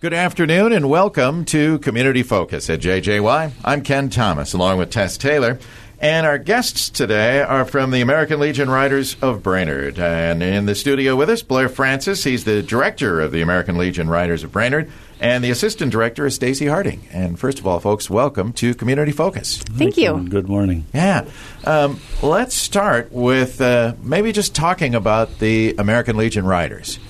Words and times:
Good 0.00 0.14
afternoon 0.14 0.72
and 0.72 0.88
welcome 0.88 1.44
to 1.46 1.80
Community 1.80 2.22
Focus 2.22 2.70
at 2.70 2.78
JJY. 2.78 3.50
I'm 3.64 3.82
Ken 3.82 4.10
Thomas 4.10 4.52
along 4.52 4.78
with 4.78 4.90
Tess 4.90 5.18
Taylor. 5.18 5.58
And 5.98 6.24
our 6.24 6.38
guests 6.38 6.88
today 6.88 7.40
are 7.42 7.64
from 7.64 7.90
the 7.90 8.00
American 8.00 8.38
Legion 8.38 8.70
Riders 8.70 9.16
of 9.20 9.42
Brainerd. 9.42 9.98
And 9.98 10.40
in 10.40 10.66
the 10.66 10.76
studio 10.76 11.16
with 11.16 11.28
us, 11.28 11.42
Blair 11.42 11.68
Francis. 11.68 12.22
He's 12.22 12.44
the 12.44 12.62
director 12.62 13.20
of 13.20 13.32
the 13.32 13.40
American 13.40 13.76
Legion 13.76 14.08
Riders 14.08 14.44
of 14.44 14.52
Brainerd. 14.52 14.88
And 15.18 15.42
the 15.42 15.50
assistant 15.50 15.90
director 15.90 16.26
is 16.26 16.36
Stacy 16.36 16.68
Harding. 16.68 17.08
And 17.10 17.36
first 17.36 17.58
of 17.58 17.66
all, 17.66 17.80
folks, 17.80 18.08
welcome 18.08 18.52
to 18.52 18.76
Community 18.76 19.10
Focus. 19.10 19.58
Thank 19.58 19.96
you. 19.96 20.16
Good 20.28 20.48
morning. 20.48 20.86
Yeah. 20.94 21.28
Um, 21.64 21.98
let's 22.22 22.54
start 22.54 23.10
with 23.10 23.60
uh, 23.60 23.94
maybe 24.00 24.30
just 24.30 24.54
talking 24.54 24.94
about 24.94 25.40
the 25.40 25.74
American 25.76 26.16
Legion 26.16 26.46
Riders. 26.46 27.00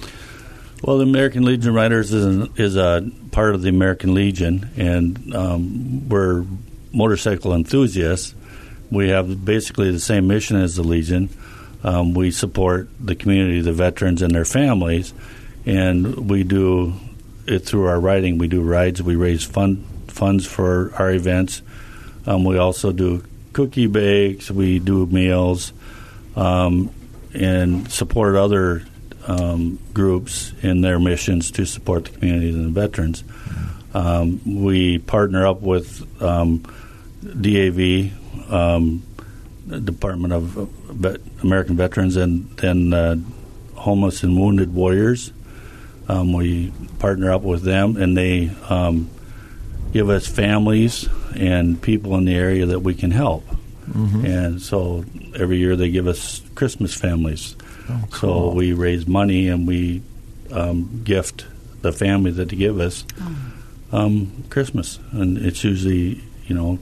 Well, 0.83 0.99
the 0.99 1.05
American 1.05 1.45
Legion 1.45 1.75
Riders 1.75 2.13
is, 2.13 2.25
an, 2.25 2.53
is 2.57 2.77
a 2.77 3.11
part 3.33 3.55
of 3.57 3.63
the 3.63 3.69
American 3.69 4.15
Legion, 4.15 4.71
and 4.77 5.35
um, 5.35 6.09
we're 6.09 6.45
motorcycle 6.93 7.53
enthusiasts. 7.53 8.33
We 8.89 9.09
have 9.09 9.45
basically 9.45 9.91
the 9.91 9.99
same 9.99 10.29
mission 10.29 10.57
as 10.57 10.77
the 10.77 10.85
Legion. 10.85 11.31
Um, 11.83 12.15
we 12.15 12.31
support 12.31 12.89
the 13.01 13.17
community, 13.17 13.61
the 13.61 13.73
veterans, 13.73 14.23
and 14.23 14.33
their 14.33 14.45
families, 14.45 15.13
and 15.67 16.31
we 16.31 16.45
do 16.45 16.95
it 17.47 17.61
through 17.61 17.87
our 17.87 17.99
riding. 17.99 18.39
We 18.39 18.47
do 18.47 18.63
rides. 18.63 19.03
We 19.03 19.17
raise 19.17 19.45
fund, 19.45 19.85
funds 20.07 20.47
for 20.47 20.93
our 20.95 21.11
events. 21.11 21.61
Um, 22.25 22.45
we 22.45 22.57
also 22.57 22.93
do 22.93 23.25
cookie 23.53 23.89
bakes. 23.89 24.49
We 24.49 24.79
do 24.79 25.07
meals, 25.07 25.73
um, 26.37 26.95
and 27.35 27.91
support 27.91 28.37
other 28.37 28.85
um, 29.29 29.79
groups 29.95 30.53
in 30.63 30.81
their 30.81 30.99
missions 30.99 31.51
to 31.53 31.65
support 31.67 32.07
the 32.07 32.11
communities 32.11 32.55
and 32.55 32.75
the 32.75 32.81
veterans. 32.81 33.23
Um, 33.95 34.41
we 34.63 34.99
partner 34.99 35.47
up 35.47 35.61
with 35.61 36.07
um, 36.23 36.65
DAV, 37.23 38.13
um, 38.53 39.03
Department 39.69 40.33
of 40.33 40.43
Vet- 40.43 41.21
American 41.43 41.77
Veterans, 41.77 42.17
and 42.17 42.49
then 42.57 42.93
uh, 42.93 43.17
Homeless 43.75 44.23
and 44.23 44.39
Wounded 44.41 44.75
Warriors. 44.75 45.33
Um, 46.09 46.33
we 46.33 46.73
partner 46.99 47.31
up 47.31 47.43
with 47.43 47.63
them, 47.63 47.97
and 47.97 48.17
they 48.17 48.51
um, 48.69 49.11
give 49.93 50.09
us 50.09 50.27
families 50.27 51.07
and 51.37 51.81
people 51.81 52.17
in 52.17 52.25
the 52.25 52.35
area 52.35 52.67
that 52.67 52.81
we 52.81 52.95
can 52.95 53.11
help. 53.11 53.45
And 54.25 54.61
so 54.61 55.05
every 55.35 55.59
year 55.59 55.77
they 55.77 55.91
give 55.91 56.07
us 56.07 56.43
Christmas 56.55 56.95
families. 56.95 57.57
So 58.13 58.51
we 58.53 58.73
raise 58.73 59.07
money 59.07 59.49
and 59.49 59.67
we 59.67 60.03
um, 60.53 61.03
gift 61.05 61.47
the 61.83 61.93
family 61.93 62.31
that 62.33 62.49
they 62.49 62.57
give 62.57 62.81
us 62.81 63.05
um, 63.93 64.45
Christmas, 64.51 64.99
and 65.13 65.39
it's 65.39 65.63
usually 65.65 66.23
you 66.47 66.55
know 66.55 66.79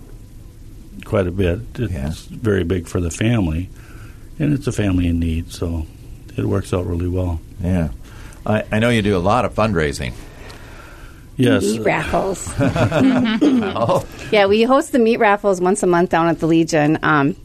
quite 1.05 1.27
a 1.27 1.31
bit. 1.31 1.61
It's 1.79 1.93
Yeah. 1.93 2.13
very 2.31 2.65
big 2.65 2.87
for 2.89 3.01
the 3.01 3.11
family, 3.11 3.69
and 4.39 4.53
it's 4.53 4.67
a 4.67 4.73
family 4.73 5.07
in 5.09 5.19
need, 5.21 5.53
so 5.53 5.87
it 6.37 6.45
works 6.45 6.73
out 6.73 6.87
really 6.87 7.09
well. 7.09 7.41
Yeah. 7.63 7.91
I, 8.45 8.65
I 8.73 8.79
know 8.79 8.91
you 8.91 9.03
do 9.03 9.17
a 9.17 9.19
lot 9.19 9.45
of 9.45 9.55
fundraising. 9.55 10.13
Yes, 11.37 11.63
Meat 11.65 11.81
raffles. 11.83 12.49
Oh, 12.59 14.07
yeah, 14.33 14.47
we 14.47 14.63
host 14.63 14.93
the 14.93 14.99
meat 14.99 15.19
raffles 15.19 15.61
once 15.61 15.83
a 15.83 15.87
month 15.87 16.11
down 16.11 16.29
at 16.29 16.39
the 16.41 16.47
Legion. 16.47 16.99
Um, 17.03 17.37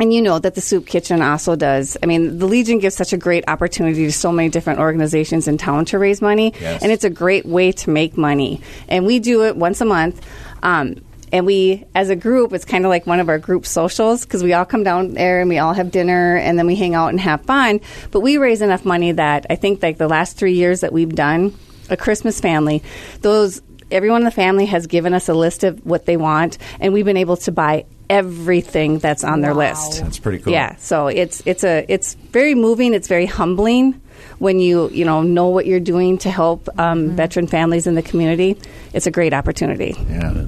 and 0.00 0.12
you 0.12 0.22
know 0.22 0.38
that 0.38 0.54
the 0.54 0.60
soup 0.60 0.86
kitchen 0.86 1.20
also 1.22 1.54
does. 1.56 1.96
I 2.02 2.06
mean, 2.06 2.38
the 2.38 2.46
Legion 2.46 2.78
gives 2.78 2.94
such 2.96 3.12
a 3.12 3.16
great 3.18 3.44
opportunity 3.48 4.06
to 4.06 4.12
so 4.12 4.32
many 4.32 4.48
different 4.48 4.80
organizations 4.80 5.46
in 5.46 5.58
town 5.58 5.84
to 5.86 5.98
raise 5.98 6.20
money, 6.22 6.54
Yes. 6.60 6.82
and 6.82 6.90
it's 6.90 7.04
a 7.04 7.10
great 7.10 7.44
way 7.46 7.70
to 7.72 7.90
make 7.90 8.16
money. 8.16 8.60
And 8.88 9.06
we 9.06 9.18
do 9.20 9.44
it 9.44 9.56
once 9.56 9.80
a 9.80 9.84
month. 9.84 10.26
Um, 10.62 10.96
and 11.32 11.46
we, 11.46 11.84
as 11.94 12.10
a 12.10 12.16
group, 12.16 12.52
it's 12.52 12.64
kind 12.64 12.84
of 12.84 12.88
like 12.88 13.06
one 13.06 13.20
of 13.20 13.28
our 13.28 13.38
group 13.38 13.64
socials 13.64 14.24
because 14.24 14.42
we 14.42 14.52
all 14.52 14.64
come 14.64 14.82
down 14.82 15.12
there 15.14 15.40
and 15.40 15.48
we 15.48 15.58
all 15.58 15.74
have 15.74 15.92
dinner 15.92 16.36
and 16.36 16.58
then 16.58 16.66
we 16.66 16.74
hang 16.74 16.94
out 16.96 17.08
and 17.08 17.20
have 17.20 17.42
fun. 17.42 17.80
But 18.10 18.20
we 18.20 18.36
raise 18.36 18.62
enough 18.62 18.84
money 18.84 19.12
that 19.12 19.46
I 19.48 19.54
think 19.54 19.80
like 19.80 19.96
the 19.98 20.08
last 20.08 20.36
three 20.36 20.54
years 20.54 20.80
that 20.80 20.92
we've 20.92 21.14
done 21.14 21.54
a 21.88 21.96
Christmas 21.96 22.40
family, 22.40 22.82
those 23.20 23.62
everyone 23.92 24.22
in 24.22 24.24
the 24.24 24.30
family 24.32 24.66
has 24.66 24.86
given 24.88 25.14
us 25.14 25.28
a 25.28 25.34
list 25.34 25.62
of 25.62 25.84
what 25.86 26.06
they 26.06 26.16
want, 26.16 26.58
and 26.80 26.92
we've 26.92 27.04
been 27.04 27.16
able 27.16 27.36
to 27.36 27.52
buy 27.52 27.84
everything 28.10 28.98
that's 28.98 29.24
on 29.24 29.40
their 29.40 29.54
list. 29.54 30.02
That's 30.02 30.18
pretty 30.18 30.40
cool. 30.40 30.52
Yeah, 30.52 30.76
so 30.76 31.06
it's 31.06 31.42
it's 31.46 31.64
a 31.64 31.86
it's 31.88 32.12
very 32.32 32.54
moving. 32.54 32.92
It's 32.92 33.08
very 33.08 33.24
humbling 33.26 34.00
when 34.38 34.60
you 34.60 34.90
you 34.90 35.04
know 35.06 35.22
know 35.22 35.46
what 35.48 35.64
you're 35.64 35.80
doing 35.80 36.18
to 36.18 36.30
help 36.30 36.68
um, 36.78 37.16
veteran 37.16 37.46
families 37.46 37.86
in 37.86 37.94
the 37.94 38.02
community. 38.02 38.58
It's 38.92 39.06
a 39.06 39.10
great 39.10 39.32
opportunity. 39.32 39.94
yeah. 40.10 40.44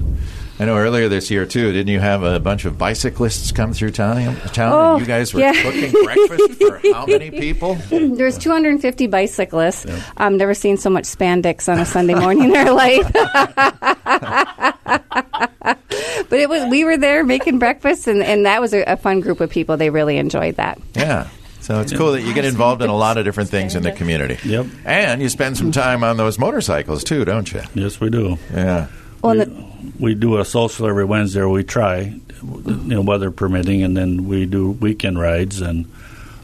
I 0.59 0.65
know 0.65 0.77
earlier 0.77 1.09
this 1.09 1.31
year, 1.31 1.47
too, 1.47 1.71
didn't 1.71 1.91
you 1.91 1.99
have 1.99 2.21
a 2.21 2.39
bunch 2.39 2.65
of 2.65 2.77
bicyclists 2.77 3.51
come 3.51 3.73
through 3.73 3.89
town? 3.89 4.35
town 4.53 4.71
Oh, 4.71 4.91
and 4.93 5.01
you 5.01 5.07
guys 5.07 5.33
were 5.33 5.39
yeah. 5.39 5.51
cooking 5.63 5.91
breakfast 6.03 6.61
for 6.61 6.79
how 6.93 7.05
many 7.07 7.31
people? 7.31 7.73
There's 7.89 8.37
250 8.37 9.07
bicyclists. 9.07 9.87
I've 10.15 10.31
never 10.33 10.53
seen 10.53 10.77
so 10.77 10.91
much 10.91 11.05
spandex 11.05 11.67
on 11.73 11.79
a 11.79 11.85
Sunday 11.87 12.13
morning 12.13 12.51
in 12.53 12.55
our 12.55 12.71
life. 12.71 13.11
but 16.33 16.39
it 16.39 16.49
was 16.49 16.65
we 16.65 16.83
were 16.83 16.97
there 16.97 17.23
making 17.23 17.59
breakfast, 17.59 18.07
and, 18.07 18.23
and 18.23 18.47
that 18.47 18.59
was 18.59 18.73
a, 18.73 18.81
a 18.85 18.97
fun 18.97 19.19
group 19.19 19.39
of 19.39 19.51
people. 19.51 19.77
They 19.77 19.91
really 19.91 20.17
enjoyed 20.17 20.55
that. 20.55 20.79
Yeah. 20.95 21.29
So 21.61 21.79
it's 21.79 21.93
cool 21.93 22.13
that 22.13 22.23
you 22.23 22.33
get 22.33 22.43
involved 22.43 22.81
in 22.81 22.89
a 22.89 22.95
lot 22.95 23.19
of 23.19 23.23
different 23.23 23.51
things 23.51 23.75
in 23.75 23.83
the 23.83 23.91
community. 23.91 24.39
Yep. 24.43 24.65
And 24.83 25.21
you 25.21 25.29
spend 25.29 25.57
some 25.57 25.71
time 25.71 26.03
on 26.03 26.17
those 26.17 26.39
motorcycles, 26.39 27.03
too, 27.03 27.23
don't 27.23 27.53
you? 27.53 27.61
yes, 27.75 27.99
we 27.99 28.09
do. 28.09 28.39
Yeah. 28.51 28.87
Well, 29.21 29.37
we, 29.37 29.43
the, 29.43 29.67
we 29.99 30.15
do 30.15 30.39
a 30.39 30.43
social 30.43 30.87
every 30.87 31.05
Wednesday. 31.05 31.41
Or 31.41 31.49
we 31.49 31.63
try, 31.63 31.99
you 32.41 32.63
know, 32.65 33.01
weather 33.01 33.29
permitting, 33.29 33.83
and 33.83 33.95
then 33.95 34.25
we 34.27 34.47
do 34.47 34.71
weekend 34.71 35.19
rides. 35.19 35.61
And 35.61 35.85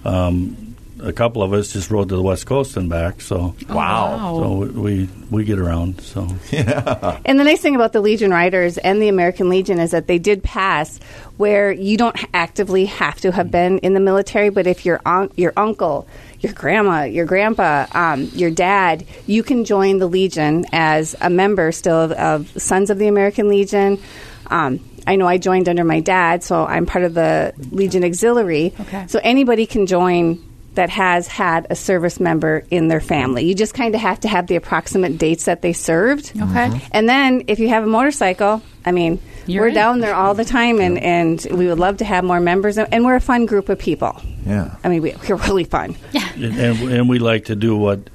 um, 0.06 0.69
a 1.02 1.14
couple 1.14 1.42
of 1.44 1.54
us 1.54 1.72
just 1.74 1.90
rode 1.92 2.10
to 2.10 2.16
the 2.16 2.22
West 2.22 2.46
Coast 2.46 2.76
and 2.78 2.90
back. 2.90 3.22
So, 3.22 3.56
Wow. 3.70 4.40
so 4.40 4.80
we 4.80 5.10
we 5.30 5.44
get 5.44 5.60
around. 5.60 6.02
So 6.02 6.28
yeah. 6.52 7.20
And 7.26 7.40
the 7.40 7.44
nice 7.44 7.62
thing 7.62 7.76
about 7.76 7.94
the 7.94 8.02
Legion 8.02 8.32
Riders 8.32 8.78
and 8.78 9.02
the 9.02 9.08
American 9.08 9.50
Legion 9.50 9.80
is 9.80 9.92
that 9.92 10.08
they 10.08 10.20
did 10.20 10.44
pass 10.44 11.00
where 11.38 11.72
you 11.72 11.98
don't 11.98 12.18
actively 12.34 12.86
have 12.86 13.20
to 13.22 13.32
have 13.32 13.50
been 13.52 13.78
in 13.80 13.94
the 13.94 14.00
military, 14.00 14.50
but 14.50 14.68
if 14.68 14.86
your 14.86 15.00
un- 15.06 15.32
your 15.36 15.54
uncle, 15.56 16.08
your 16.42 16.54
grandma, 16.54 17.04
your 17.04 17.26
grandpa, 17.26 17.86
um, 17.94 18.24
your 18.34 18.52
dad, 18.52 19.06
you 19.28 19.44
can 19.44 19.64
join 19.66 20.00
the 20.00 20.08
Legion 20.08 20.66
as 20.74 21.16
a 21.22 21.30
member 21.30 21.72
still 21.72 21.96
of, 21.98 22.12
of 22.14 22.62
Sons 22.62 22.90
of 22.90 22.98
the 22.98 23.08
American 23.08 23.48
Legion. 23.50 24.00
Um, 24.48 24.80
I 25.08 25.16
know 25.16 25.28
I 25.28 25.38
joined 25.38 25.70
under 25.70 25.84
my 25.84 26.02
dad, 26.02 26.44
so 26.44 26.66
I'm 26.66 26.86
part 26.86 27.04
of 27.06 27.14
the 27.14 27.54
Legion 27.72 28.04
Auxiliary. 28.04 28.74
Okay. 28.81 29.06
So 29.08 29.20
anybody 29.24 29.66
can 29.66 29.86
join 29.86 30.44
that 30.75 30.90
has 30.90 31.28
had 31.28 31.68
a 31.69 31.75
service 31.75 32.19
member 32.19 32.63
in 32.69 32.88
their 32.88 33.02
family. 33.02 33.46
You 33.46 33.56
just 33.56 33.74
kind 33.74 33.96
of 33.96 34.02
have 34.02 34.19
to 34.22 34.28
have 34.28 34.47
the 34.47 34.56
approximate 34.56 35.18
dates 35.18 35.46
that 35.46 35.62
they 35.62 35.74
served. 35.74 36.31
Okay. 36.40 36.81
And 36.91 37.09
then 37.09 37.46
if 37.47 37.59
you 37.59 37.69
have 37.69 37.84
a 37.84 37.88
motorcycle, 37.88 38.62
I 38.85 38.91
mean, 38.91 39.19
You're 39.46 39.63
we're 39.63 39.68
in. 39.69 39.74
down 39.74 40.00
there 40.00 40.16
all 40.16 40.34
the 40.34 40.46
time, 40.46 40.80
and, 40.80 40.97
and 40.97 41.46
we 41.52 41.68
would 41.68 41.80
love 41.80 41.97
to 41.97 42.06
have 42.06 42.24
more 42.24 42.40
members. 42.40 42.78
And 42.78 42.88
and 42.91 43.06
we're 43.06 43.16
a 43.16 43.22
fun 43.22 43.46
group 43.46 43.69
of 43.69 43.80
people. 43.80 44.22
Yeah. 44.46 44.75
I 44.84 44.90
mean, 44.90 45.02
we, 45.02 45.16
we're 45.28 45.35
really 45.35 45.63
fun. 45.63 45.96
and, 46.13 46.44
and 46.44 46.91
and 46.91 47.09
we 47.09 47.19
like 47.19 47.46
to 47.46 47.56
do 47.56 47.75
what 47.75 48.09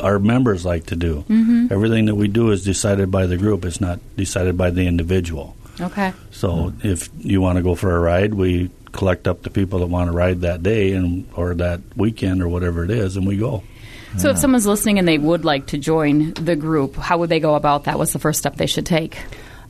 our 0.00 0.18
members 0.18 0.64
like 0.64 0.86
to 0.86 0.96
do. 0.96 1.24
Mm-hmm. 1.28 1.68
Everything 1.70 2.06
that 2.06 2.14
we 2.14 2.28
do 2.28 2.50
is 2.50 2.64
decided 2.64 3.10
by 3.10 3.26
the 3.26 3.36
group. 3.36 3.64
It's 3.64 3.80
not 3.80 4.00
decided 4.16 4.56
by 4.56 4.70
the 4.70 4.86
individual. 4.86 5.56
Okay. 5.80 6.12
So 6.30 6.72
if 6.82 7.08
you 7.18 7.40
want 7.40 7.56
to 7.56 7.62
go 7.62 7.74
for 7.74 7.94
a 7.94 8.00
ride, 8.00 8.34
we 8.34 8.70
collect 8.92 9.28
up 9.28 9.42
the 9.42 9.50
people 9.50 9.80
that 9.80 9.86
want 9.86 10.10
to 10.10 10.12
ride 10.16 10.40
that 10.42 10.62
day 10.62 10.92
and 10.92 11.28
or 11.34 11.54
that 11.54 11.80
weekend 11.96 12.42
or 12.42 12.48
whatever 12.48 12.84
it 12.84 12.90
is, 12.90 13.16
and 13.16 13.26
we 13.26 13.36
go. 13.36 13.62
So 14.18 14.30
if 14.30 14.38
someone's 14.38 14.66
listening 14.66 14.98
and 14.98 15.06
they 15.06 15.18
would 15.18 15.44
like 15.44 15.66
to 15.66 15.78
join 15.78 16.34
the 16.34 16.56
group, 16.56 16.96
how 16.96 17.18
would 17.18 17.28
they 17.28 17.38
go 17.38 17.54
about 17.54 17.84
that? 17.84 17.96
What's 17.96 18.12
the 18.12 18.18
first 18.18 18.40
step 18.40 18.56
they 18.56 18.66
should 18.66 18.84
take? 18.86 19.16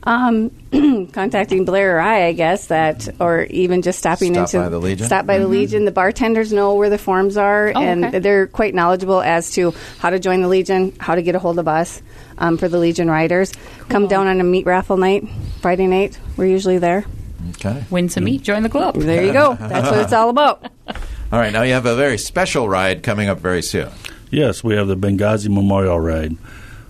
Um, 0.03 0.51
contacting 1.13 1.67
Blair 1.67 1.99
or 1.99 2.01
I, 2.01 2.29
I 2.29 2.33
guess 2.33 2.69
that, 2.69 3.07
or 3.21 3.43
even 3.43 3.83
just 3.83 3.99
stopping 3.99 4.33
Stop 4.33 4.47
into 4.47 4.59
by 4.61 4.69
the 4.71 4.79
Legion? 4.79 5.07
Stop 5.07 5.27
by 5.27 5.39
the 5.39 5.47
Legion. 5.47 5.85
The 5.85 5.93
bartenders 5.93 6.55
know 6.55 6.73
where 6.75 6.89
the 6.89 6.97
forms 6.97 7.37
are, 7.37 7.71
Oh, 7.75 7.83
and 7.83 8.07
okay. 8.07 8.19
they're 8.19 8.47
quite 8.47 8.75
knowledgeable 8.75 9.21
as 9.21 9.51
to 9.53 9.75
how 9.99 10.09
to 10.09 10.19
join 10.19 10.41
the 10.41 10.49
Legion, 10.49 10.95
how 10.99 11.17
to 11.17 11.23
get 11.23 11.35
a 11.35 11.39
hold 11.39 11.59
of 11.59 11.69
us 11.69 12.01
um, 12.39 12.57
for 12.57 12.67
the 12.67 12.79
Legion 12.79 13.11
riders. 13.11 13.53
Come 13.91 14.09
down 14.09 14.27
on 14.27 14.41
a 14.41 14.45
meat 14.45 14.65
raffle 14.65 14.97
night, 14.97 15.29
Friday 15.61 15.87
night. 15.87 16.19
We're 16.39 16.47
usually 16.47 16.79
there. 16.79 17.05
Okay. 17.51 17.85
Win 17.91 18.09
some 18.09 18.25
meat, 18.25 18.43
join 18.43 18.63
the 18.63 18.69
club. 18.69 18.97
There 18.97 19.25
you 19.25 19.33
go. 19.33 19.55
That's 19.55 19.91
what 19.91 20.01
it's 20.01 20.13
all 20.13 20.29
about. 20.31 20.71
All 21.33 21.39
right. 21.39 21.53
Now 21.53 21.63
you 21.63 21.75
have 21.75 21.87
a 21.87 21.95
very 21.95 22.19
special 22.19 22.69
ride 22.69 23.05
coming 23.05 23.29
up 23.29 23.39
very 23.39 23.63
soon. 23.63 23.89
Yes, 24.31 24.65
we 24.65 24.75
have 24.75 24.89
the 24.89 24.97
Benghazi 24.97 25.49
Memorial 25.49 26.01
Ride. 26.01 26.37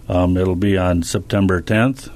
Um, 0.08 0.36
it'll 0.36 0.56
be 0.56 0.76
on 0.78 1.02
September 1.02 1.60
10th, 1.62 2.10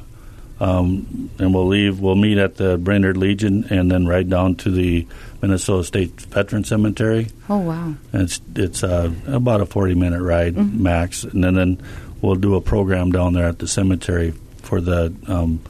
um, 0.58 1.30
and 1.38 1.52
we'll 1.54 1.66
leave. 1.66 2.00
We'll 2.00 2.14
meet 2.14 2.38
at 2.38 2.56
the 2.56 2.76
Brainerd 2.78 3.16
Legion 3.16 3.64
and 3.70 3.90
then 3.90 4.06
ride 4.06 4.28
down 4.30 4.56
to 4.56 4.70
the 4.70 5.06
Minnesota 5.42 5.84
State 5.84 6.20
Veteran 6.22 6.64
Cemetery. 6.64 7.28
Oh 7.48 7.58
wow. 7.58 7.94
And 8.12 8.22
it's 8.22 8.40
it's 8.56 8.82
uh, 8.82 9.12
about 9.26 9.60
a 9.60 9.66
40 9.66 9.94
minute 9.94 10.22
ride 10.22 10.56
max, 10.56 11.24
and 11.24 11.44
then, 11.44 11.54
then 11.54 11.82
we'll 12.22 12.34
do 12.34 12.54
a 12.54 12.60
program 12.60 13.12
down 13.12 13.34
there 13.34 13.46
at 13.46 13.58
the 13.58 13.68
cemetery 13.68 14.32
for 14.62 14.80
the 14.80 15.14
um, 15.28 15.60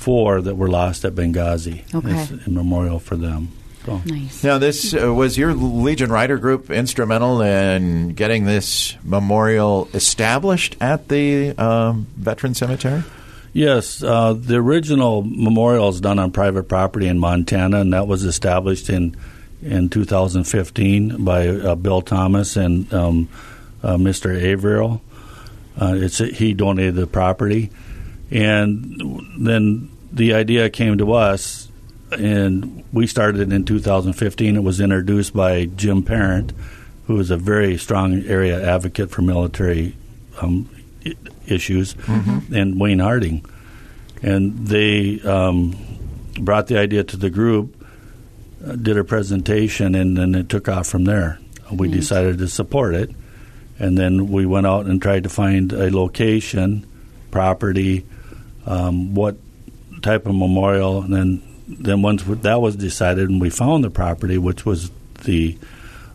four 0.00 0.40
that 0.40 0.56
were 0.56 0.68
lost 0.68 1.04
at 1.04 1.14
Benghazi. 1.14 1.82
Okay. 1.94 2.10
It's 2.10 2.46
a 2.46 2.50
memorial 2.50 2.98
for 2.98 3.16
them. 3.16 3.52
So. 3.84 4.00
Nice. 4.04 4.44
Now, 4.44 4.58
this 4.58 4.94
uh, 4.94 5.12
was 5.12 5.38
your 5.38 5.54
Legion 5.54 6.10
Rider 6.10 6.38
Group 6.38 6.70
instrumental 6.70 7.40
in 7.40 8.14
getting 8.14 8.44
this 8.44 8.96
memorial 9.02 9.88
established 9.94 10.76
at 10.80 11.08
the 11.08 11.50
um, 11.56 12.06
Veteran 12.16 12.54
Cemetery. 12.54 13.02
Yes, 13.52 14.02
uh, 14.02 14.34
the 14.34 14.56
original 14.56 15.22
memorial 15.22 15.88
is 15.88 16.00
done 16.00 16.18
on 16.18 16.30
private 16.30 16.64
property 16.64 17.08
in 17.08 17.18
Montana, 17.18 17.80
and 17.80 17.92
that 17.92 18.06
was 18.06 18.24
established 18.24 18.88
in 18.88 19.16
in 19.62 19.90
2015 19.90 21.22
by 21.22 21.48
uh, 21.48 21.74
Bill 21.74 22.00
Thomas 22.00 22.56
and 22.56 22.92
um, 22.94 23.28
uh, 23.82 23.96
Mr. 23.96 24.40
Averill. 24.40 25.02
Uh, 25.80 25.94
it's 25.96 26.18
he 26.18 26.54
donated 26.54 26.94
the 26.94 27.06
property, 27.06 27.70
and 28.30 29.22
then 29.38 29.90
the 30.12 30.34
idea 30.34 30.70
came 30.70 30.98
to 30.98 31.12
us, 31.12 31.68
and 32.12 32.84
we 32.92 33.06
started 33.06 33.40
it 33.40 33.52
in 33.52 33.64
2015. 33.64 34.56
It 34.56 34.62
was 34.62 34.80
introduced 34.80 35.34
by 35.34 35.66
Jim 35.66 36.02
Parent, 36.02 36.52
who 37.06 37.18
is 37.18 37.30
a 37.30 37.36
very 37.36 37.76
strong 37.76 38.24
area 38.24 38.68
advocate 38.68 39.10
for 39.10 39.22
military 39.22 39.96
um, 40.40 40.68
issues, 41.46 41.94
and 42.54 42.80
Wayne 42.80 42.98
Harding, 43.00 43.44
and 44.22 44.66
they 44.66 45.20
um, 45.22 45.76
brought 46.40 46.66
the 46.68 46.78
idea 46.78 47.04
to 47.04 47.16
the 47.16 47.30
group, 47.30 47.84
uh, 48.64 48.76
did 48.76 48.96
a 48.96 49.04
presentation, 49.04 49.94
and 49.94 50.16
then 50.16 50.34
it 50.34 50.48
took 50.48 50.68
off 50.68 50.86
from 50.86 51.04
there. 51.04 51.38
We 51.72 51.88
decided 51.88 52.38
to 52.38 52.48
support 52.48 52.94
it, 52.94 53.10
and 53.78 53.96
then 53.96 54.28
we 54.28 54.44
went 54.44 54.66
out 54.66 54.86
and 54.86 55.00
tried 55.00 55.22
to 55.22 55.28
find 55.28 55.72
a 55.72 55.90
location, 55.90 56.86
property, 57.30 58.04
um, 58.66 59.14
what 59.14 59.36
type 60.02 60.26
of 60.26 60.34
memorial, 60.34 61.02
and 61.02 61.14
then 61.14 61.42
then 61.68 62.02
once 62.02 62.24
that 62.24 62.60
was 62.60 62.76
decided, 62.76 63.28
and 63.28 63.40
we 63.40 63.50
found 63.50 63.84
the 63.84 63.90
property, 63.90 64.38
which 64.38 64.66
was 64.66 64.90
the 65.24 65.56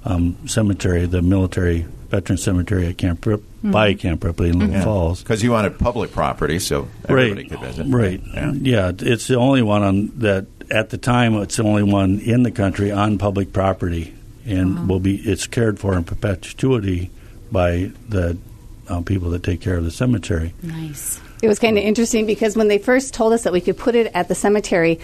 um, 0.03 0.37
cemetery, 0.47 1.05
the 1.05 1.21
military 1.21 1.85
veteran 2.09 2.37
cemetery 2.37 2.87
at 2.87 2.97
Camp 2.97 3.25
Rip, 3.25 3.41
by 3.63 3.93
Camp 3.93 4.23
Ripley 4.23 4.49
in 4.49 4.59
Little 4.59 4.81
Falls. 4.81 5.23
Because 5.23 5.41
you 5.43 5.51
wanted 5.51 5.79
public 5.79 6.11
property, 6.11 6.59
so 6.59 6.87
everybody 7.07 7.47
could 7.47 7.59
visit. 7.59 7.87
Right. 7.87 8.21
Yeah. 8.33 8.51
Yeah. 8.53 8.91
It's 8.97 9.27
the 9.27 9.35
only 9.35 9.61
one 9.61 9.81
on 9.81 10.11
that 10.19 10.45
at 10.69 10.89
the 10.89 10.97
time. 10.97 11.35
It's 11.35 11.57
the 11.57 11.63
only 11.63 11.83
one 11.83 12.19
in 12.19 12.43
the 12.43 12.51
country 12.51 12.91
on 12.91 13.17
public 13.17 13.53
property, 13.53 14.13
and 14.45 14.87
will 14.87 14.99
be 14.99 15.15
it's 15.15 15.47
cared 15.47 15.79
for 15.79 15.95
in 15.95 16.03
perpetuity 16.03 17.09
by 17.51 17.91
the 18.07 18.37
uh, 18.87 19.01
people 19.01 19.29
that 19.31 19.43
take 19.43 19.61
care 19.61 19.77
of 19.77 19.83
the 19.83 19.91
cemetery. 19.91 20.53
Nice. 20.61 21.19
It 21.41 21.47
was 21.47 21.59
kind 21.59 21.77
of 21.77 21.83
interesting 21.83 22.25
because 22.25 22.55
when 22.55 22.67
they 22.67 22.77
first 22.77 23.13
told 23.13 23.33
us 23.33 23.43
that 23.43 23.53
we 23.53 23.61
could 23.61 23.77
put 23.77 23.95
it 23.95 24.11
at 24.13 24.27
the 24.27 24.35
cemetery, 24.35 24.99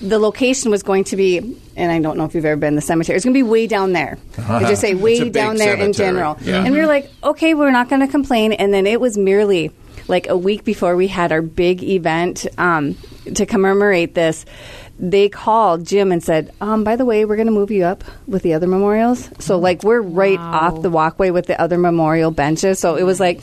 the 0.00 0.18
location 0.18 0.70
was 0.70 0.82
going 0.82 1.04
to 1.04 1.16
be, 1.16 1.38
and 1.76 1.92
I 1.92 2.00
don't 2.00 2.16
know 2.16 2.24
if 2.24 2.34
you've 2.34 2.44
ever 2.44 2.58
been 2.58 2.68
in 2.68 2.76
the 2.76 2.80
cemetery, 2.80 3.16
it's 3.16 3.24
going 3.24 3.34
to 3.34 3.38
be 3.38 3.42
way 3.42 3.66
down 3.66 3.92
there. 3.92 4.18
I 4.38 4.60
just 4.60 4.80
say 4.80 4.94
way 4.94 5.28
down 5.28 5.56
there 5.56 5.74
in 5.74 5.92
general. 5.92 6.38
Yeah. 6.40 6.64
And 6.64 6.72
we 6.72 6.80
were 6.80 6.86
like, 6.86 7.10
okay, 7.22 7.54
we're 7.54 7.70
not 7.70 7.88
going 7.88 8.00
to 8.00 8.08
complain. 8.08 8.52
And 8.52 8.72
then 8.72 8.86
it 8.86 9.00
was 9.00 9.18
merely 9.18 9.72
like 10.08 10.28
a 10.28 10.36
week 10.36 10.64
before 10.64 10.96
we 10.96 11.06
had 11.06 11.32
our 11.32 11.42
big 11.42 11.82
event 11.82 12.46
um, 12.58 12.96
to 13.34 13.46
commemorate 13.46 14.14
this. 14.14 14.44
They 15.02 15.30
called 15.30 15.86
Jim 15.86 16.12
and 16.12 16.22
said, 16.22 16.52
um, 16.60 16.84
by 16.84 16.96
the 16.96 17.06
way, 17.06 17.24
we're 17.24 17.36
going 17.36 17.46
to 17.46 17.52
move 17.52 17.70
you 17.70 17.84
up 17.84 18.04
with 18.26 18.42
the 18.42 18.52
other 18.52 18.66
memorials. 18.66 19.30
So, 19.38 19.58
like, 19.58 19.82
we're 19.82 20.02
right 20.02 20.38
Wow. 20.38 20.52
off 20.52 20.82
the 20.82 20.90
walkway 20.90 21.30
with 21.30 21.46
the 21.46 21.58
other 21.58 21.78
memorial 21.78 22.30
benches. 22.30 22.78
So 22.78 22.96
it 22.96 23.04
was 23.04 23.18
like 23.18 23.40